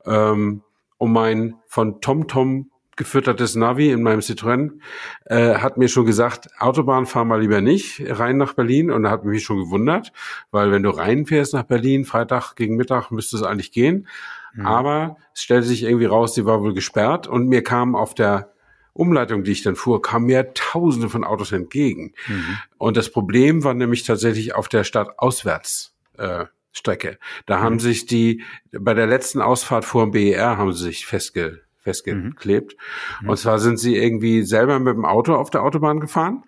[0.04, 0.60] Ähm,
[1.02, 4.78] um mein von TomTom gefüttertes Navi in meinem Citroën
[5.24, 9.10] äh, hat mir schon gesagt, Autobahn fahr mal lieber nicht rein nach Berlin und da
[9.10, 10.12] hat mich schon gewundert,
[10.52, 14.06] weil wenn du reinfährst nach Berlin, Freitag gegen Mittag müsste es eigentlich gehen,
[14.54, 14.64] mhm.
[14.64, 18.52] aber es stellte sich irgendwie raus, die war wohl gesperrt und mir kam auf der
[18.92, 22.14] Umleitung, die ich dann fuhr, kamen mir Tausende von Autos entgegen.
[22.28, 22.58] Mhm.
[22.78, 25.96] Und das Problem war nämlich tatsächlich auf der Stadt auswärts.
[26.16, 27.18] Äh, Strecke.
[27.46, 27.62] Da mhm.
[27.62, 32.76] haben sich die, bei der letzten Ausfahrt vor dem BER haben sie sich festge, festgeklebt.
[33.20, 33.28] Mhm.
[33.28, 36.42] Und zwar sind sie irgendwie selber mit dem Auto auf der Autobahn gefahren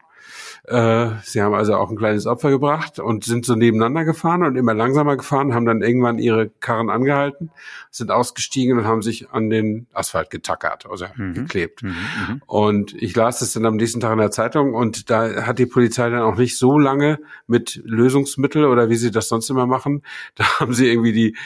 [0.67, 4.57] äh, sie haben also auch ein kleines Opfer gebracht und sind so nebeneinander gefahren und
[4.57, 7.51] immer langsamer gefahren, haben dann irgendwann ihre Karren angehalten,
[7.91, 11.35] sind ausgestiegen und haben sich an den Asphalt getackert, also mhm.
[11.35, 11.83] geklebt.
[11.83, 12.43] Mhm, mhm.
[12.47, 15.67] Und ich las das dann am nächsten Tag in der Zeitung und da hat die
[15.67, 20.03] Polizei dann auch nicht so lange mit Lösungsmittel oder wie sie das sonst immer machen.
[20.37, 21.37] Da haben sie irgendwie die,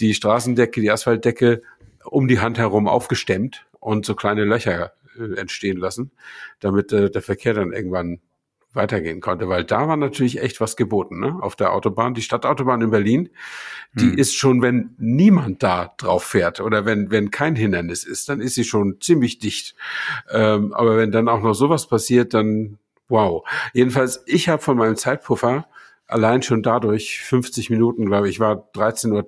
[0.00, 1.62] die Straßendecke, die Asphaltdecke
[2.04, 6.12] um die Hand herum aufgestemmt und so kleine Löcher äh, entstehen lassen,
[6.60, 8.20] damit äh, der Verkehr dann irgendwann
[8.74, 11.38] weitergehen konnte, weil da war natürlich echt was geboten, ne?
[11.40, 13.30] Auf der Autobahn, die Stadtautobahn in Berlin,
[13.94, 14.18] die hm.
[14.18, 18.54] ist schon, wenn niemand da drauf fährt oder wenn wenn kein Hindernis ist, dann ist
[18.54, 19.74] sie schon ziemlich dicht.
[20.30, 22.78] Ähm, aber wenn dann auch noch sowas passiert, dann
[23.08, 23.48] wow.
[23.72, 25.66] Jedenfalls, ich habe von meinem Zeitpuffer
[26.06, 29.26] allein schon dadurch 50 Minuten, glaube ich, war 13 Uhr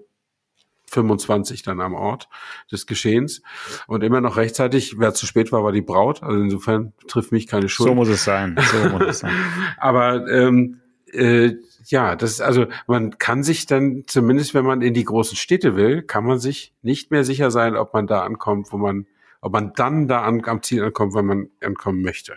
[0.90, 2.28] 25 dann am Ort
[2.70, 3.42] des Geschehens
[3.86, 4.98] und immer noch rechtzeitig.
[4.98, 6.22] Wer zu spät war, war die Braut.
[6.22, 7.88] Also insofern trifft mich keine Schuld.
[7.88, 8.58] So muss es sein.
[8.72, 9.32] So muss es sein.
[9.78, 10.80] Aber ähm,
[11.12, 11.54] äh,
[11.86, 15.76] ja, das ist also, man kann sich dann, zumindest wenn man in die großen Städte
[15.76, 19.06] will, kann man sich nicht mehr sicher sein, ob man da ankommt, wo man,
[19.40, 22.34] ob man dann da an, am Ziel ankommt, wenn man ankommen möchte.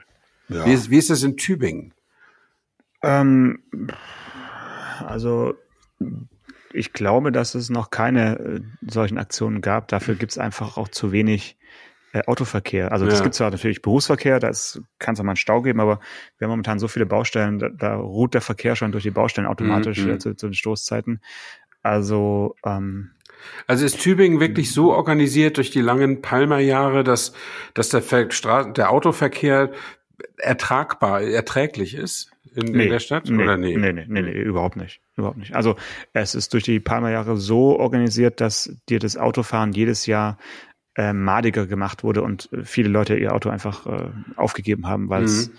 [0.49, 0.65] Ja.
[0.65, 1.93] Wie, ist, wie ist das in Tübingen?
[3.01, 3.63] Ähm,
[5.05, 5.55] also
[6.73, 9.87] ich glaube, dass es noch keine äh, solchen Aktionen gab.
[9.87, 11.57] Dafür gibt es einfach auch zu wenig
[12.13, 12.91] äh, Autoverkehr.
[12.91, 13.23] Also es ja.
[13.23, 14.51] gibt zwar natürlich Berufsverkehr, da
[14.99, 15.99] kann es auch mal einen Stau geben, aber
[16.37, 19.47] wir haben momentan so viele Baustellen, da, da ruht der Verkehr schon durch die Baustellen
[19.47, 20.11] automatisch mhm.
[20.11, 21.21] äh, zu, zu, den Stoßzeiten.
[21.81, 23.11] Also ähm,
[23.67, 27.33] also ist Tübingen wirklich so organisiert durch die langen Palmerjahre, dass,
[27.73, 29.71] dass der, Ver der Autoverkehr
[30.37, 32.32] ertragbar, erträglich ist?
[32.55, 33.29] In, nee, in der Stadt?
[33.29, 33.75] Nee, oder nee?
[33.75, 35.01] Nee, nee, nee, nee, überhaupt nicht.
[35.15, 35.55] Überhaupt nicht.
[35.55, 35.75] Also
[36.13, 40.37] es ist durch die Palmerjahre so organisiert, dass dir das Autofahren jedes Jahr
[40.95, 45.49] äh, madiger gemacht wurde und viele Leute ihr Auto einfach äh, aufgegeben haben, weil es
[45.49, 45.55] mhm.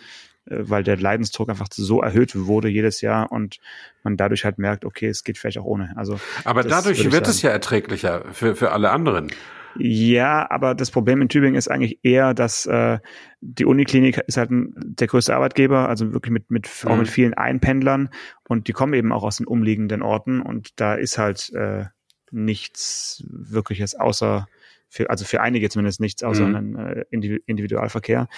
[0.53, 3.59] äh, weil der Leidensdruck einfach so erhöht wurde jedes Jahr und
[4.03, 5.93] man dadurch halt merkt, okay, es geht vielleicht auch ohne.
[5.97, 9.33] Also aber dadurch wird es ja erträglicher für für alle anderen.
[9.79, 12.99] Ja, aber das Problem in Tübingen ist eigentlich eher, dass äh,
[13.41, 16.91] die Uniklinik ist halt ein, der größte Arbeitgeber, also wirklich mit, mit mhm.
[16.91, 17.13] auch mit mhm.
[17.13, 18.11] vielen Einpendlern
[18.49, 21.87] und die kommen eben auch aus den umliegenden Orten und da ist halt äh,
[22.31, 24.47] nichts wirkliches außer
[24.89, 26.55] für, also für einige zumindest nichts außer mhm.
[26.55, 27.05] ein äh,
[27.47, 28.29] Individualverkehr.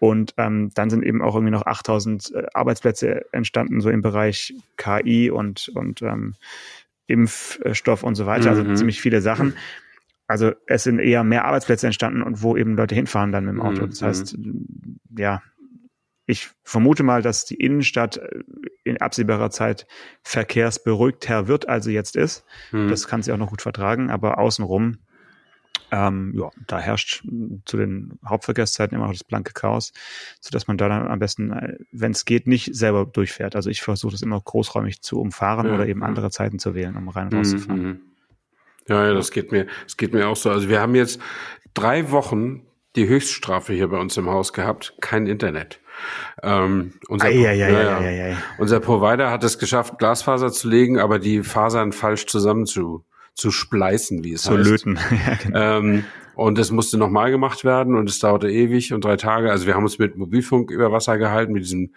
[0.00, 4.52] Und ähm, dann sind eben auch irgendwie noch 8000 äh, Arbeitsplätze entstanden, so im Bereich
[4.76, 6.34] KI und, und ähm,
[7.06, 8.76] Impfstoff und so weiter, also mhm.
[8.76, 9.54] ziemlich viele Sachen
[10.26, 13.60] also es sind eher mehr Arbeitsplätze entstanden und wo eben Leute hinfahren dann mit dem
[13.60, 13.86] Auto.
[13.86, 14.06] Das mhm.
[14.06, 14.38] heißt,
[15.18, 15.42] ja,
[16.26, 18.40] ich vermute mal, dass die Innenstadt äh,
[18.84, 19.86] in absehbarer Zeit
[20.22, 22.44] verkehrsberuhigter wird, als sie jetzt ist.
[22.72, 22.88] Mhm.
[22.88, 24.98] Das kann sie auch noch gut vertragen, aber außenrum,
[25.90, 27.24] ähm, ja, da herrscht
[27.66, 29.92] zu den Hauptverkehrszeiten immer noch das blanke Chaos,
[30.40, 33.54] sodass man da dann am besten, äh, wenn es geht, nicht selber durchfährt.
[33.54, 35.74] Also ich versuche das immer großräumig zu umfahren ja.
[35.74, 37.82] oder eben andere Zeiten zu wählen, um rein und rauszufahren.
[37.82, 38.00] Mhm.
[38.88, 40.50] Ja, ja, das geht mir, das geht mir auch so.
[40.50, 41.20] Also wir haben jetzt
[41.72, 42.62] drei Wochen
[42.96, 45.80] die Höchststrafe hier bei uns im Haus gehabt, kein Internet.
[46.42, 51.18] Ähm, unser, ei, ei, ja, ja, unser Provider hat es geschafft, Glasfaser zu legen, aber
[51.18, 54.64] die Fasern falsch zusammen zu, zu spleißen, wie es zu heißt.
[54.64, 54.98] Zu löten.
[55.42, 55.58] genau.
[55.78, 59.50] ähm, und es musste nochmal gemacht werden und es dauerte ewig und drei Tage.
[59.50, 61.94] Also wir haben uns mit Mobilfunk über Wasser gehalten, mit diesem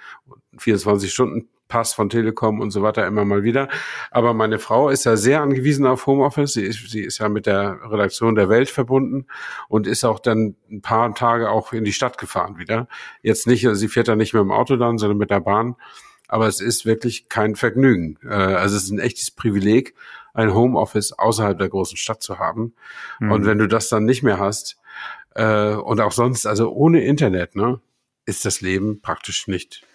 [0.58, 3.68] 24 Stunden Pass von Telekom und so weiter immer mal wieder.
[4.12, 6.54] Aber meine Frau ist ja sehr angewiesen auf Homeoffice.
[6.54, 9.26] Sie ist, sie ist ja mit der Redaktion der Welt verbunden
[9.68, 12.88] und ist auch dann ein paar Tage auch in die Stadt gefahren wieder.
[13.22, 15.76] Jetzt nicht, also sie fährt da nicht mit dem Auto dann, sondern mit der Bahn.
[16.28, 18.18] Aber es ist wirklich kein Vergnügen.
[18.24, 19.96] Äh, also es ist ein echtes Privileg,
[20.34, 22.74] ein Homeoffice außerhalb der großen Stadt zu haben.
[23.20, 23.32] Mhm.
[23.32, 24.78] Und wenn du das dann nicht mehr hast,
[25.36, 27.80] äh, und auch sonst, also ohne Internet, ne,
[28.26, 29.86] ist das Leben praktisch nicht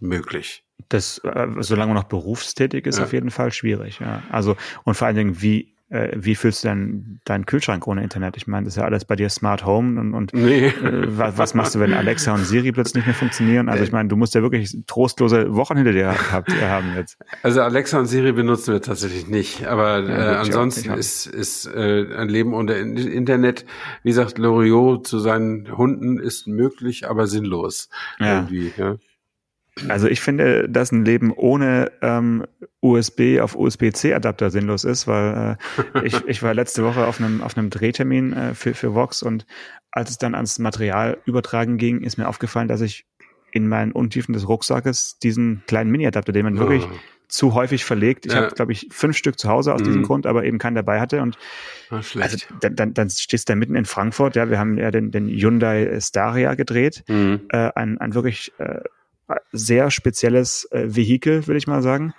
[0.00, 0.64] möglich.
[0.88, 3.04] Das, äh, solange man noch berufstätig ist, ja.
[3.04, 4.22] auf jeden Fall schwierig, ja.
[4.30, 8.36] Also, und vor allen Dingen, wie, äh, wie füllst du denn deinen Kühlschrank ohne Internet?
[8.36, 10.66] Ich meine, das ist ja alles bei dir Smart Home und, und nee.
[10.66, 10.72] äh,
[11.06, 13.68] was, was, machst du, wenn Alexa und Siri plötzlich nicht mehr funktionieren?
[13.68, 17.18] Also ich meine, du musst ja wirklich trostlose Wochen hinter dir gehabt, haben jetzt.
[17.42, 21.66] Also Alexa und Siri benutzen wir tatsächlich nicht, aber ja, äh, ansonsten nicht, ist, ist
[21.66, 23.64] äh, ein Leben unter Internet,
[24.02, 27.88] wie sagt Loriot zu seinen Hunden, ist möglich, aber sinnlos.
[28.18, 28.40] Ja.
[28.40, 28.96] Irgendwie, ja.
[29.88, 32.46] Also ich finde, dass ein Leben ohne ähm,
[32.80, 35.58] USB auf USB-C-Adapter sinnlos ist, weil
[35.94, 39.22] äh, ich, ich war letzte Woche auf einem, auf einem Drehtermin äh, für, für Vox
[39.22, 39.46] und
[39.90, 43.06] als es dann ans Material übertragen ging, ist mir aufgefallen, dass ich
[43.52, 46.60] in meinen Untiefen des Rucksackes diesen kleinen Mini-Adapter, den man oh.
[46.60, 46.86] wirklich
[47.28, 48.26] zu häufig verlegt.
[48.26, 48.42] Ich ja.
[48.42, 49.84] habe, glaube ich, fünf Stück zu Hause aus mhm.
[49.84, 51.22] diesem Grund, aber eben keinen dabei hatte.
[51.22, 51.36] Und
[51.90, 54.36] oh, also, dann, dann, dann stehst du da mitten in Frankfurt.
[54.36, 57.42] Ja, wir haben ja den, den Hyundai Staria gedreht, mhm.
[57.48, 58.80] äh, ein, ein wirklich äh,
[59.52, 62.14] sehr spezielles äh, Vehikel, würde ich mal sagen.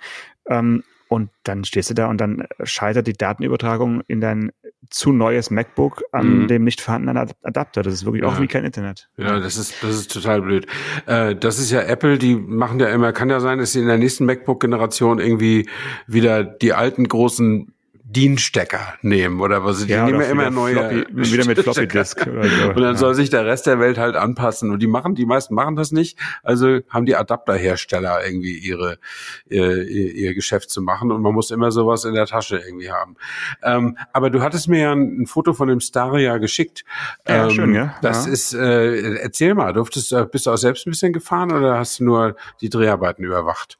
[0.48, 4.52] Ähm, und dann stehst du da und dann scheitert die Datenübertragung in dein
[4.90, 6.48] zu neues MacBook an mhm.
[6.48, 7.82] dem nicht vorhandenen Adapter.
[7.82, 8.28] Das ist wirklich ja.
[8.28, 9.08] auch wie kein Internet.
[9.16, 10.66] Ja, das ist, das ist total blöd.
[11.06, 13.86] Äh, das ist ja Apple, die machen ja immer, kann ja sein, dass sie in
[13.86, 15.68] der nächsten MacBook-Generation irgendwie
[16.06, 17.72] wieder die alten großen
[18.10, 19.84] DIN-Stecker nehmen oder was.
[19.84, 20.74] Die ja, nehmen ja immer neue.
[20.74, 22.68] Floppy, wieder mit Floppy Disk oder so.
[22.70, 24.70] Und dann soll sich der Rest der Welt halt anpassen.
[24.70, 26.18] Und die machen, die meisten machen das nicht.
[26.42, 28.98] Also haben die Adapterhersteller irgendwie ihre,
[29.46, 31.12] ihr, ihr Geschäft zu machen.
[31.12, 33.16] Und man muss immer sowas in der Tasche irgendwie haben.
[33.62, 36.84] Ähm, aber du hattest mir ja ein, ein, Foto von dem Staria geschickt.
[37.28, 37.94] Ja, ähm, schön, ja.
[38.00, 38.32] Das ja.
[38.32, 42.04] ist, äh, erzähl mal, durftest, bist du auch selbst ein bisschen gefahren oder hast du
[42.04, 43.78] nur die Dreharbeiten überwacht?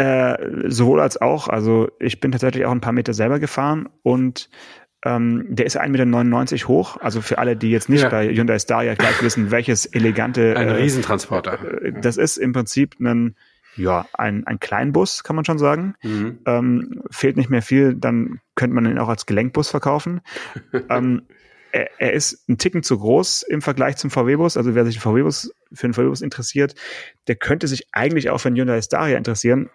[0.00, 1.48] Äh, sowohl als auch.
[1.48, 4.48] Also ich bin tatsächlich auch ein paar Meter selber gefahren und
[5.04, 6.96] ähm, der ist 1,99 Meter hoch.
[6.98, 8.08] Also für alle, die jetzt nicht ja.
[8.08, 10.56] bei Hyundai Staria gleich wissen, welches elegante.
[10.56, 11.82] Ein äh, Riesentransporter.
[11.82, 13.36] Äh, das ist im Prinzip ein,
[13.76, 15.96] ja, ein, ein Kleinbus, kann man schon sagen.
[16.02, 16.38] Mhm.
[16.46, 20.22] Ähm, fehlt nicht mehr viel, dann könnte man ihn auch als Gelenkbus verkaufen.
[20.88, 21.22] ähm,
[21.72, 24.56] er, er, ist ein Ticken zu groß im Vergleich zum VW-Bus.
[24.56, 26.74] Also wer sich VW-Bus für einen VW-Bus interessiert,
[27.28, 29.68] der könnte sich eigentlich auch für einen Hyundai Staria interessieren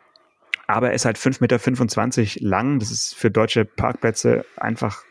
[0.67, 2.79] aber er ist halt 5,25 Meter lang.
[2.79, 5.03] Das ist für deutsche Parkplätze einfach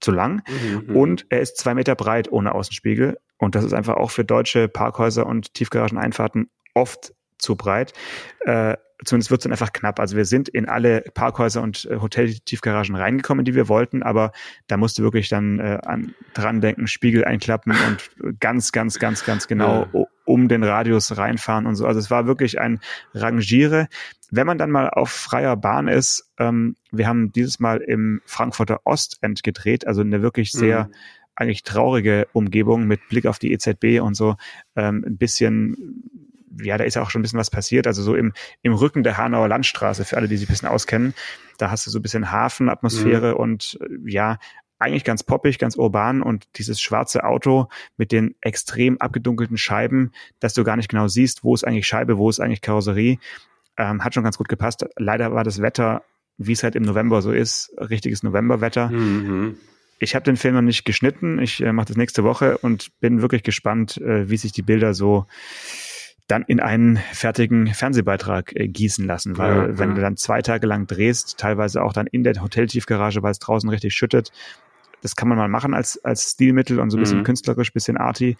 [0.00, 0.42] zu lang.
[0.48, 0.96] Mhm, mhm.
[0.96, 3.18] Und er ist zwei Meter breit ohne Außenspiegel.
[3.38, 7.92] Und das ist einfach auch für deutsche Parkhäuser und Tiefgarageneinfahrten oft zu breit.
[8.40, 10.00] Äh, zumindest wird es dann einfach knapp.
[10.00, 14.32] Also wir sind in alle Parkhäuser und äh, Hotel-Tiefgaragen reingekommen, die wir wollten, aber
[14.68, 19.48] da musste wirklich dann äh, an, dran denken, Spiegel einklappen und ganz, ganz, ganz, ganz
[19.48, 20.06] genau ja.
[20.26, 21.86] Um den Radius reinfahren und so.
[21.86, 22.80] Also es war wirklich ein
[23.14, 23.88] Rangiere
[24.30, 28.80] wenn man dann mal auf freier Bahn ist, ähm, wir haben dieses Mal im Frankfurter
[28.84, 30.94] Ostend gedreht, also eine wirklich sehr mhm.
[31.36, 34.36] eigentlich traurige Umgebung mit Blick auf die EZB und so
[34.74, 36.02] ähm, ein bisschen
[36.58, 37.86] ja, da ist ja auch schon ein bisschen was passiert.
[37.86, 41.12] Also so im, im Rücken der Hanauer Landstraße, für alle, die sich ein bisschen auskennen,
[41.58, 43.36] da hast du so ein bisschen Hafenatmosphäre mhm.
[43.36, 44.38] und äh, ja,
[44.78, 50.54] eigentlich ganz poppig, ganz urban und dieses schwarze Auto mit den extrem abgedunkelten Scheiben, dass
[50.54, 53.18] du gar nicht genau siehst, wo ist eigentlich Scheibe, wo ist eigentlich Karosserie.
[53.78, 54.86] Ähm, hat schon ganz gut gepasst.
[54.96, 56.02] Leider war das Wetter,
[56.38, 58.88] wie es halt im November so ist, richtiges Novemberwetter.
[58.88, 59.56] Mhm.
[59.98, 61.38] Ich habe den Film noch nicht geschnitten.
[61.38, 64.92] Ich äh, mache das nächste Woche und bin wirklich gespannt, äh, wie sich die Bilder
[64.92, 65.26] so
[66.26, 69.38] dann in einen fertigen Fernsehbeitrag äh, gießen lassen.
[69.38, 69.94] Weil ja, wenn ja.
[69.94, 73.70] du dann zwei Tage lang drehst, teilweise auch dann in der Hoteltiefgarage, weil es draußen
[73.70, 74.32] richtig schüttet,
[75.06, 77.24] das kann man mal machen als, als Stilmittel und so ein bisschen mhm.
[77.24, 78.36] künstlerisch, bisschen arty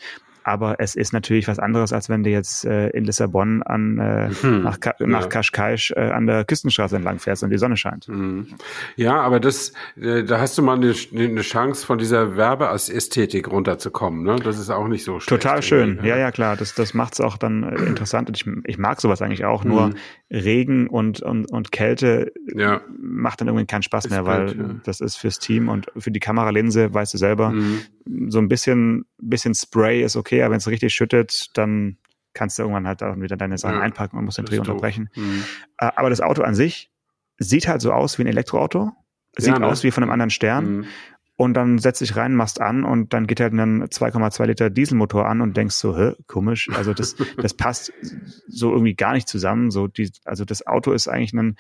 [0.47, 4.31] aber es ist natürlich was anderes, als wenn du jetzt äh, in Lissabon an, äh,
[4.41, 5.07] hm, nach, Ka ja.
[5.09, 8.07] nach Kaschkaisch äh, an der Küstenstraße entlang fährst und die Sonne scheint.
[8.07, 8.47] Hm.
[8.95, 14.23] Ja, aber das, äh, da hast du mal eine, eine Chance, von dieser Werbeästhetik runterzukommen.
[14.23, 14.37] Ne?
[14.37, 15.43] Das ist auch nicht so schlecht.
[15.43, 16.57] Total schön, ja, ja, klar.
[16.57, 18.29] Das, das macht's auch dann äh, interessant.
[18.29, 19.95] Und ich, ich mag sowas eigentlich auch, nur
[20.31, 22.81] Regen und, und, und Kälte ja.
[22.99, 24.81] macht dann irgendwie keinen Spaß ist mehr, weil ja.
[24.85, 27.83] das ist fürs Team und für die Kameralinse, weißt du selber, mhm.
[28.29, 31.99] so ein bisschen, bisschen Spray ist okay aber wenn es richtig schüttet, dann
[32.35, 35.11] kannst du irgendwann halt auch wieder deine Sachen ja, einpacken und musst den Dreh unterbrechen.
[35.15, 35.45] Mhm.
[35.79, 36.91] Äh, aber das Auto an sich
[37.39, 38.93] sieht halt so aus wie ein Elektroauto,
[39.37, 39.67] sieht ne?
[39.67, 40.79] aus wie von einem anderen Stern.
[40.79, 40.85] Mhm.
[41.39, 45.27] Und dann setzt dich rein, machst an und dann geht halt ein 2,2 Liter Dieselmotor
[45.27, 46.71] an und denkst so, hä, komisch.
[46.75, 47.93] Also das, das passt
[48.49, 49.71] so irgendwie gar nicht zusammen.
[49.71, 51.57] So die, also das Auto ist eigentlich ein,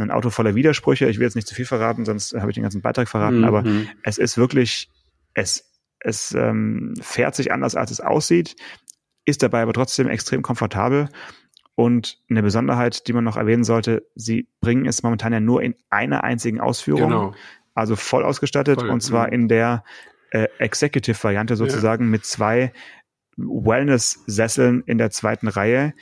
[0.00, 1.08] ein Auto voller Widersprüche.
[1.08, 3.38] Ich will jetzt nicht zu viel verraten, sonst habe ich den ganzen Beitrag verraten.
[3.38, 3.44] Mhm.
[3.44, 3.64] Aber
[4.02, 4.90] es ist wirklich,
[5.34, 8.56] es es ähm, fährt sich anders, als es aussieht,
[9.26, 11.08] ist dabei aber trotzdem extrem komfortabel.
[11.74, 15.74] Und eine Besonderheit, die man noch erwähnen sollte, sie bringen es momentan ja nur in
[15.88, 17.08] einer einzigen Ausführung.
[17.08, 17.34] Genau.
[17.74, 19.32] Also voll ausgestattet voll, und zwar ja.
[19.32, 19.84] in der
[20.30, 22.10] äh, Executive-Variante sozusagen ja.
[22.10, 22.72] mit zwei
[23.36, 25.94] Wellness-Sesseln in der zweiten Reihe,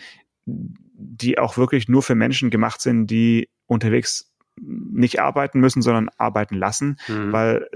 [0.46, 4.28] die auch wirklich nur für Menschen gemacht sind, die unterwegs
[4.60, 7.32] nicht arbeiten müssen, sondern arbeiten lassen, mhm.
[7.32, 7.68] weil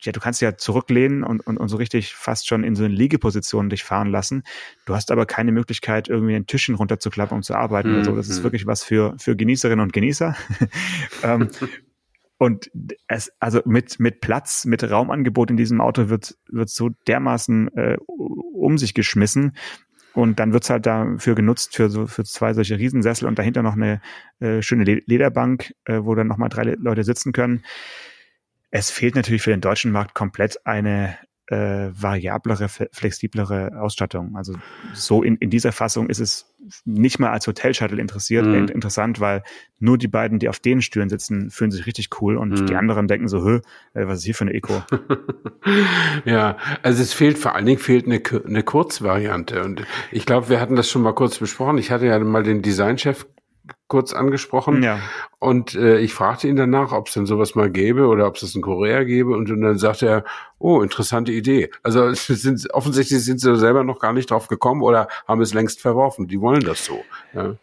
[0.00, 2.94] ja, du kannst ja zurücklehnen und, und, und so richtig fast schon in so eine
[2.94, 4.42] Liegeposition dich fahren lassen.
[4.84, 7.94] Du hast aber keine Möglichkeit, irgendwie ein Tischchen runterzuklappen, um zu arbeiten mhm.
[7.96, 8.16] oder so.
[8.16, 8.44] Das ist mhm.
[8.44, 10.36] wirklich was für, für Genießerinnen und Genießer.
[11.22, 11.48] ähm,
[12.38, 12.70] und
[13.08, 17.96] es, also mit, mit Platz, mit Raumangebot in diesem Auto wird, wird so dermaßen äh,
[18.06, 19.52] um sich geschmissen,
[20.16, 23.74] und dann wird's halt dafür genutzt für so für zwei solche Riesensessel und dahinter noch
[23.74, 24.00] eine
[24.40, 27.64] äh, schöne Lederbank, äh, wo dann nochmal drei Leute sitzen können.
[28.70, 31.18] Es fehlt natürlich für den deutschen Markt komplett eine
[31.48, 34.36] äh, variablere, flexiblere Ausstattung.
[34.36, 34.54] Also
[34.94, 36.52] so in, in dieser Fassung ist es
[36.84, 38.68] nicht mal als Hotel-Shuttle interessiert, mhm.
[38.68, 39.42] interessant, weil
[39.78, 42.66] nur die beiden, die auf den Stühlen sitzen, fühlen sich richtig cool und mhm.
[42.66, 43.60] die anderen denken so, Hö,
[43.94, 44.82] äh, was ist hier für eine Eco?
[46.24, 50.60] ja, also es fehlt vor allen Dingen fehlt eine, eine Kurzvariante und ich glaube, wir
[50.60, 51.78] hatten das schon mal kurz besprochen.
[51.78, 53.26] Ich hatte ja mal den Designchef
[53.88, 54.82] kurz angesprochen.
[54.82, 54.98] Ja.
[55.38, 58.40] Und äh, ich fragte ihn danach, ob es denn sowas mal gäbe oder ob es
[58.40, 59.34] das in Korea gäbe.
[59.36, 60.24] Und, und dann sagte er,
[60.58, 61.70] oh, interessante Idee.
[61.82, 65.80] Also sind, offensichtlich sind sie selber noch gar nicht drauf gekommen oder haben es längst
[65.80, 66.26] verworfen.
[66.26, 67.04] Die wollen das so.
[67.32, 67.56] Ja.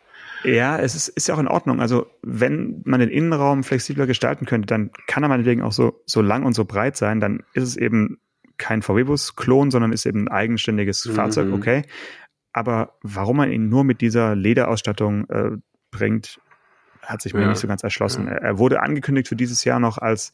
[0.46, 1.80] Ja, es ist, ist ja auch in Ordnung.
[1.80, 6.22] Also wenn man den Innenraum flexibler gestalten könnte, dann kann er meinetwegen auch so, so
[6.22, 7.22] lang und so breit sein.
[7.22, 8.20] Dann ist es eben
[8.58, 11.14] kein VW-Bus-Klon, sondern ist eben ein eigenständiges mhm.
[11.14, 11.84] Fahrzeug, okay.
[12.52, 15.52] Aber warum man ihn nur mit dieser Lederausstattung äh,
[15.94, 16.40] bringt,
[17.02, 17.50] hat sich mir ja.
[17.50, 18.28] nicht so ganz erschlossen.
[18.28, 18.34] Ja.
[18.34, 20.34] Er wurde angekündigt für dieses Jahr noch als,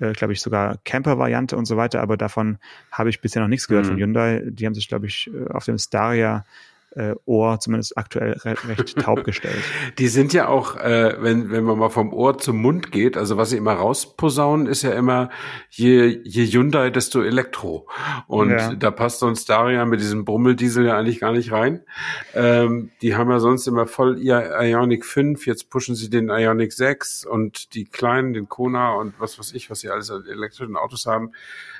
[0.00, 2.58] äh, glaube ich, sogar Camper-Variante und so weiter, aber davon
[2.90, 3.90] habe ich bisher noch nichts gehört mhm.
[3.90, 4.42] von Hyundai.
[4.46, 6.44] Die haben sich, glaube ich, äh, auf dem Staria
[6.94, 9.62] äh, Ohr zumindest aktuell re recht taub gestellt.
[9.98, 13.36] Die sind ja auch, äh, wenn, wenn man mal vom Ohr zum Mund geht, also
[13.36, 15.30] was sie immer rausposaunen, ist ja immer,
[15.70, 17.88] je, je Hyundai, desto Elektro.
[18.26, 18.74] Und ja.
[18.74, 21.82] da passt so ein Staria mit diesem Brummeldiesel ja eigentlich gar nicht rein.
[22.34, 26.72] Ähm, die haben ja sonst immer voll ihr Ionic 5, jetzt pushen sie den Ionic
[26.72, 30.76] 6 und die kleinen, den Kona und was weiß ich, was sie alles an elektrischen
[30.76, 31.32] Autos haben.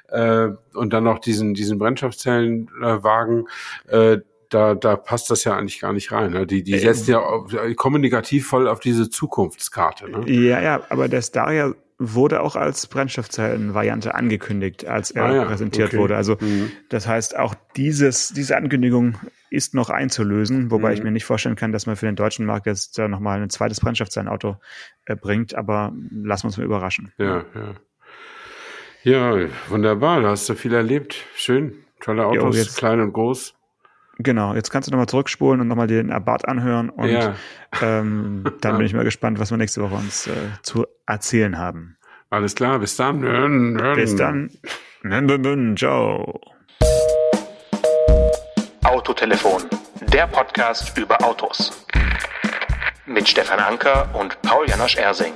[0.09, 3.49] Äh, und dann noch diesen, diesen Brennstoffzellenwagen,
[3.89, 4.19] äh,
[4.55, 6.33] da, da passt das ja eigentlich gar nicht rein.
[6.33, 6.47] Ne?
[6.47, 10.09] Die, die setzen ja auf, kommunikativ voll auf diese Zukunftskarte.
[10.09, 10.31] Ne?
[10.31, 15.45] Ja, ja, aber der Staria wurde auch als Brennstoffzellenvariante angekündigt, als er ah, ja.
[15.45, 15.99] präsentiert okay.
[15.99, 16.17] wurde.
[16.17, 16.71] Also mhm.
[16.89, 19.17] das heißt, auch dieses, diese Ankündigung
[19.51, 20.95] ist noch einzulösen, wobei mhm.
[20.95, 23.51] ich mir nicht vorstellen kann, dass man für den deutschen Markt jetzt da nochmal ein
[23.51, 24.57] zweites Brennstoffzellenauto
[25.07, 27.13] äh, bringt, aber lassen wir uns mal überraschen.
[27.19, 27.75] Ja, ja.
[29.03, 31.27] Ja, wunderbar, da hast du viel erlebt.
[31.37, 31.75] Schön.
[32.01, 33.55] Tolle Autos, jo, klein und groß.
[34.19, 37.35] Genau, jetzt kannst du nochmal zurückspulen und nochmal den Abat anhören und ja.
[37.83, 41.97] ähm, dann bin ich mal gespannt, was wir nächste Woche uns äh, zu erzählen haben.
[42.31, 43.21] Alles klar, bis dann.
[43.95, 44.51] Bis dann.
[45.77, 46.41] Ciao.
[48.85, 49.63] Autotelefon,
[50.13, 51.87] der Podcast über Autos.
[53.07, 55.35] Mit Stefan Anker und Paul Janosch Ersing.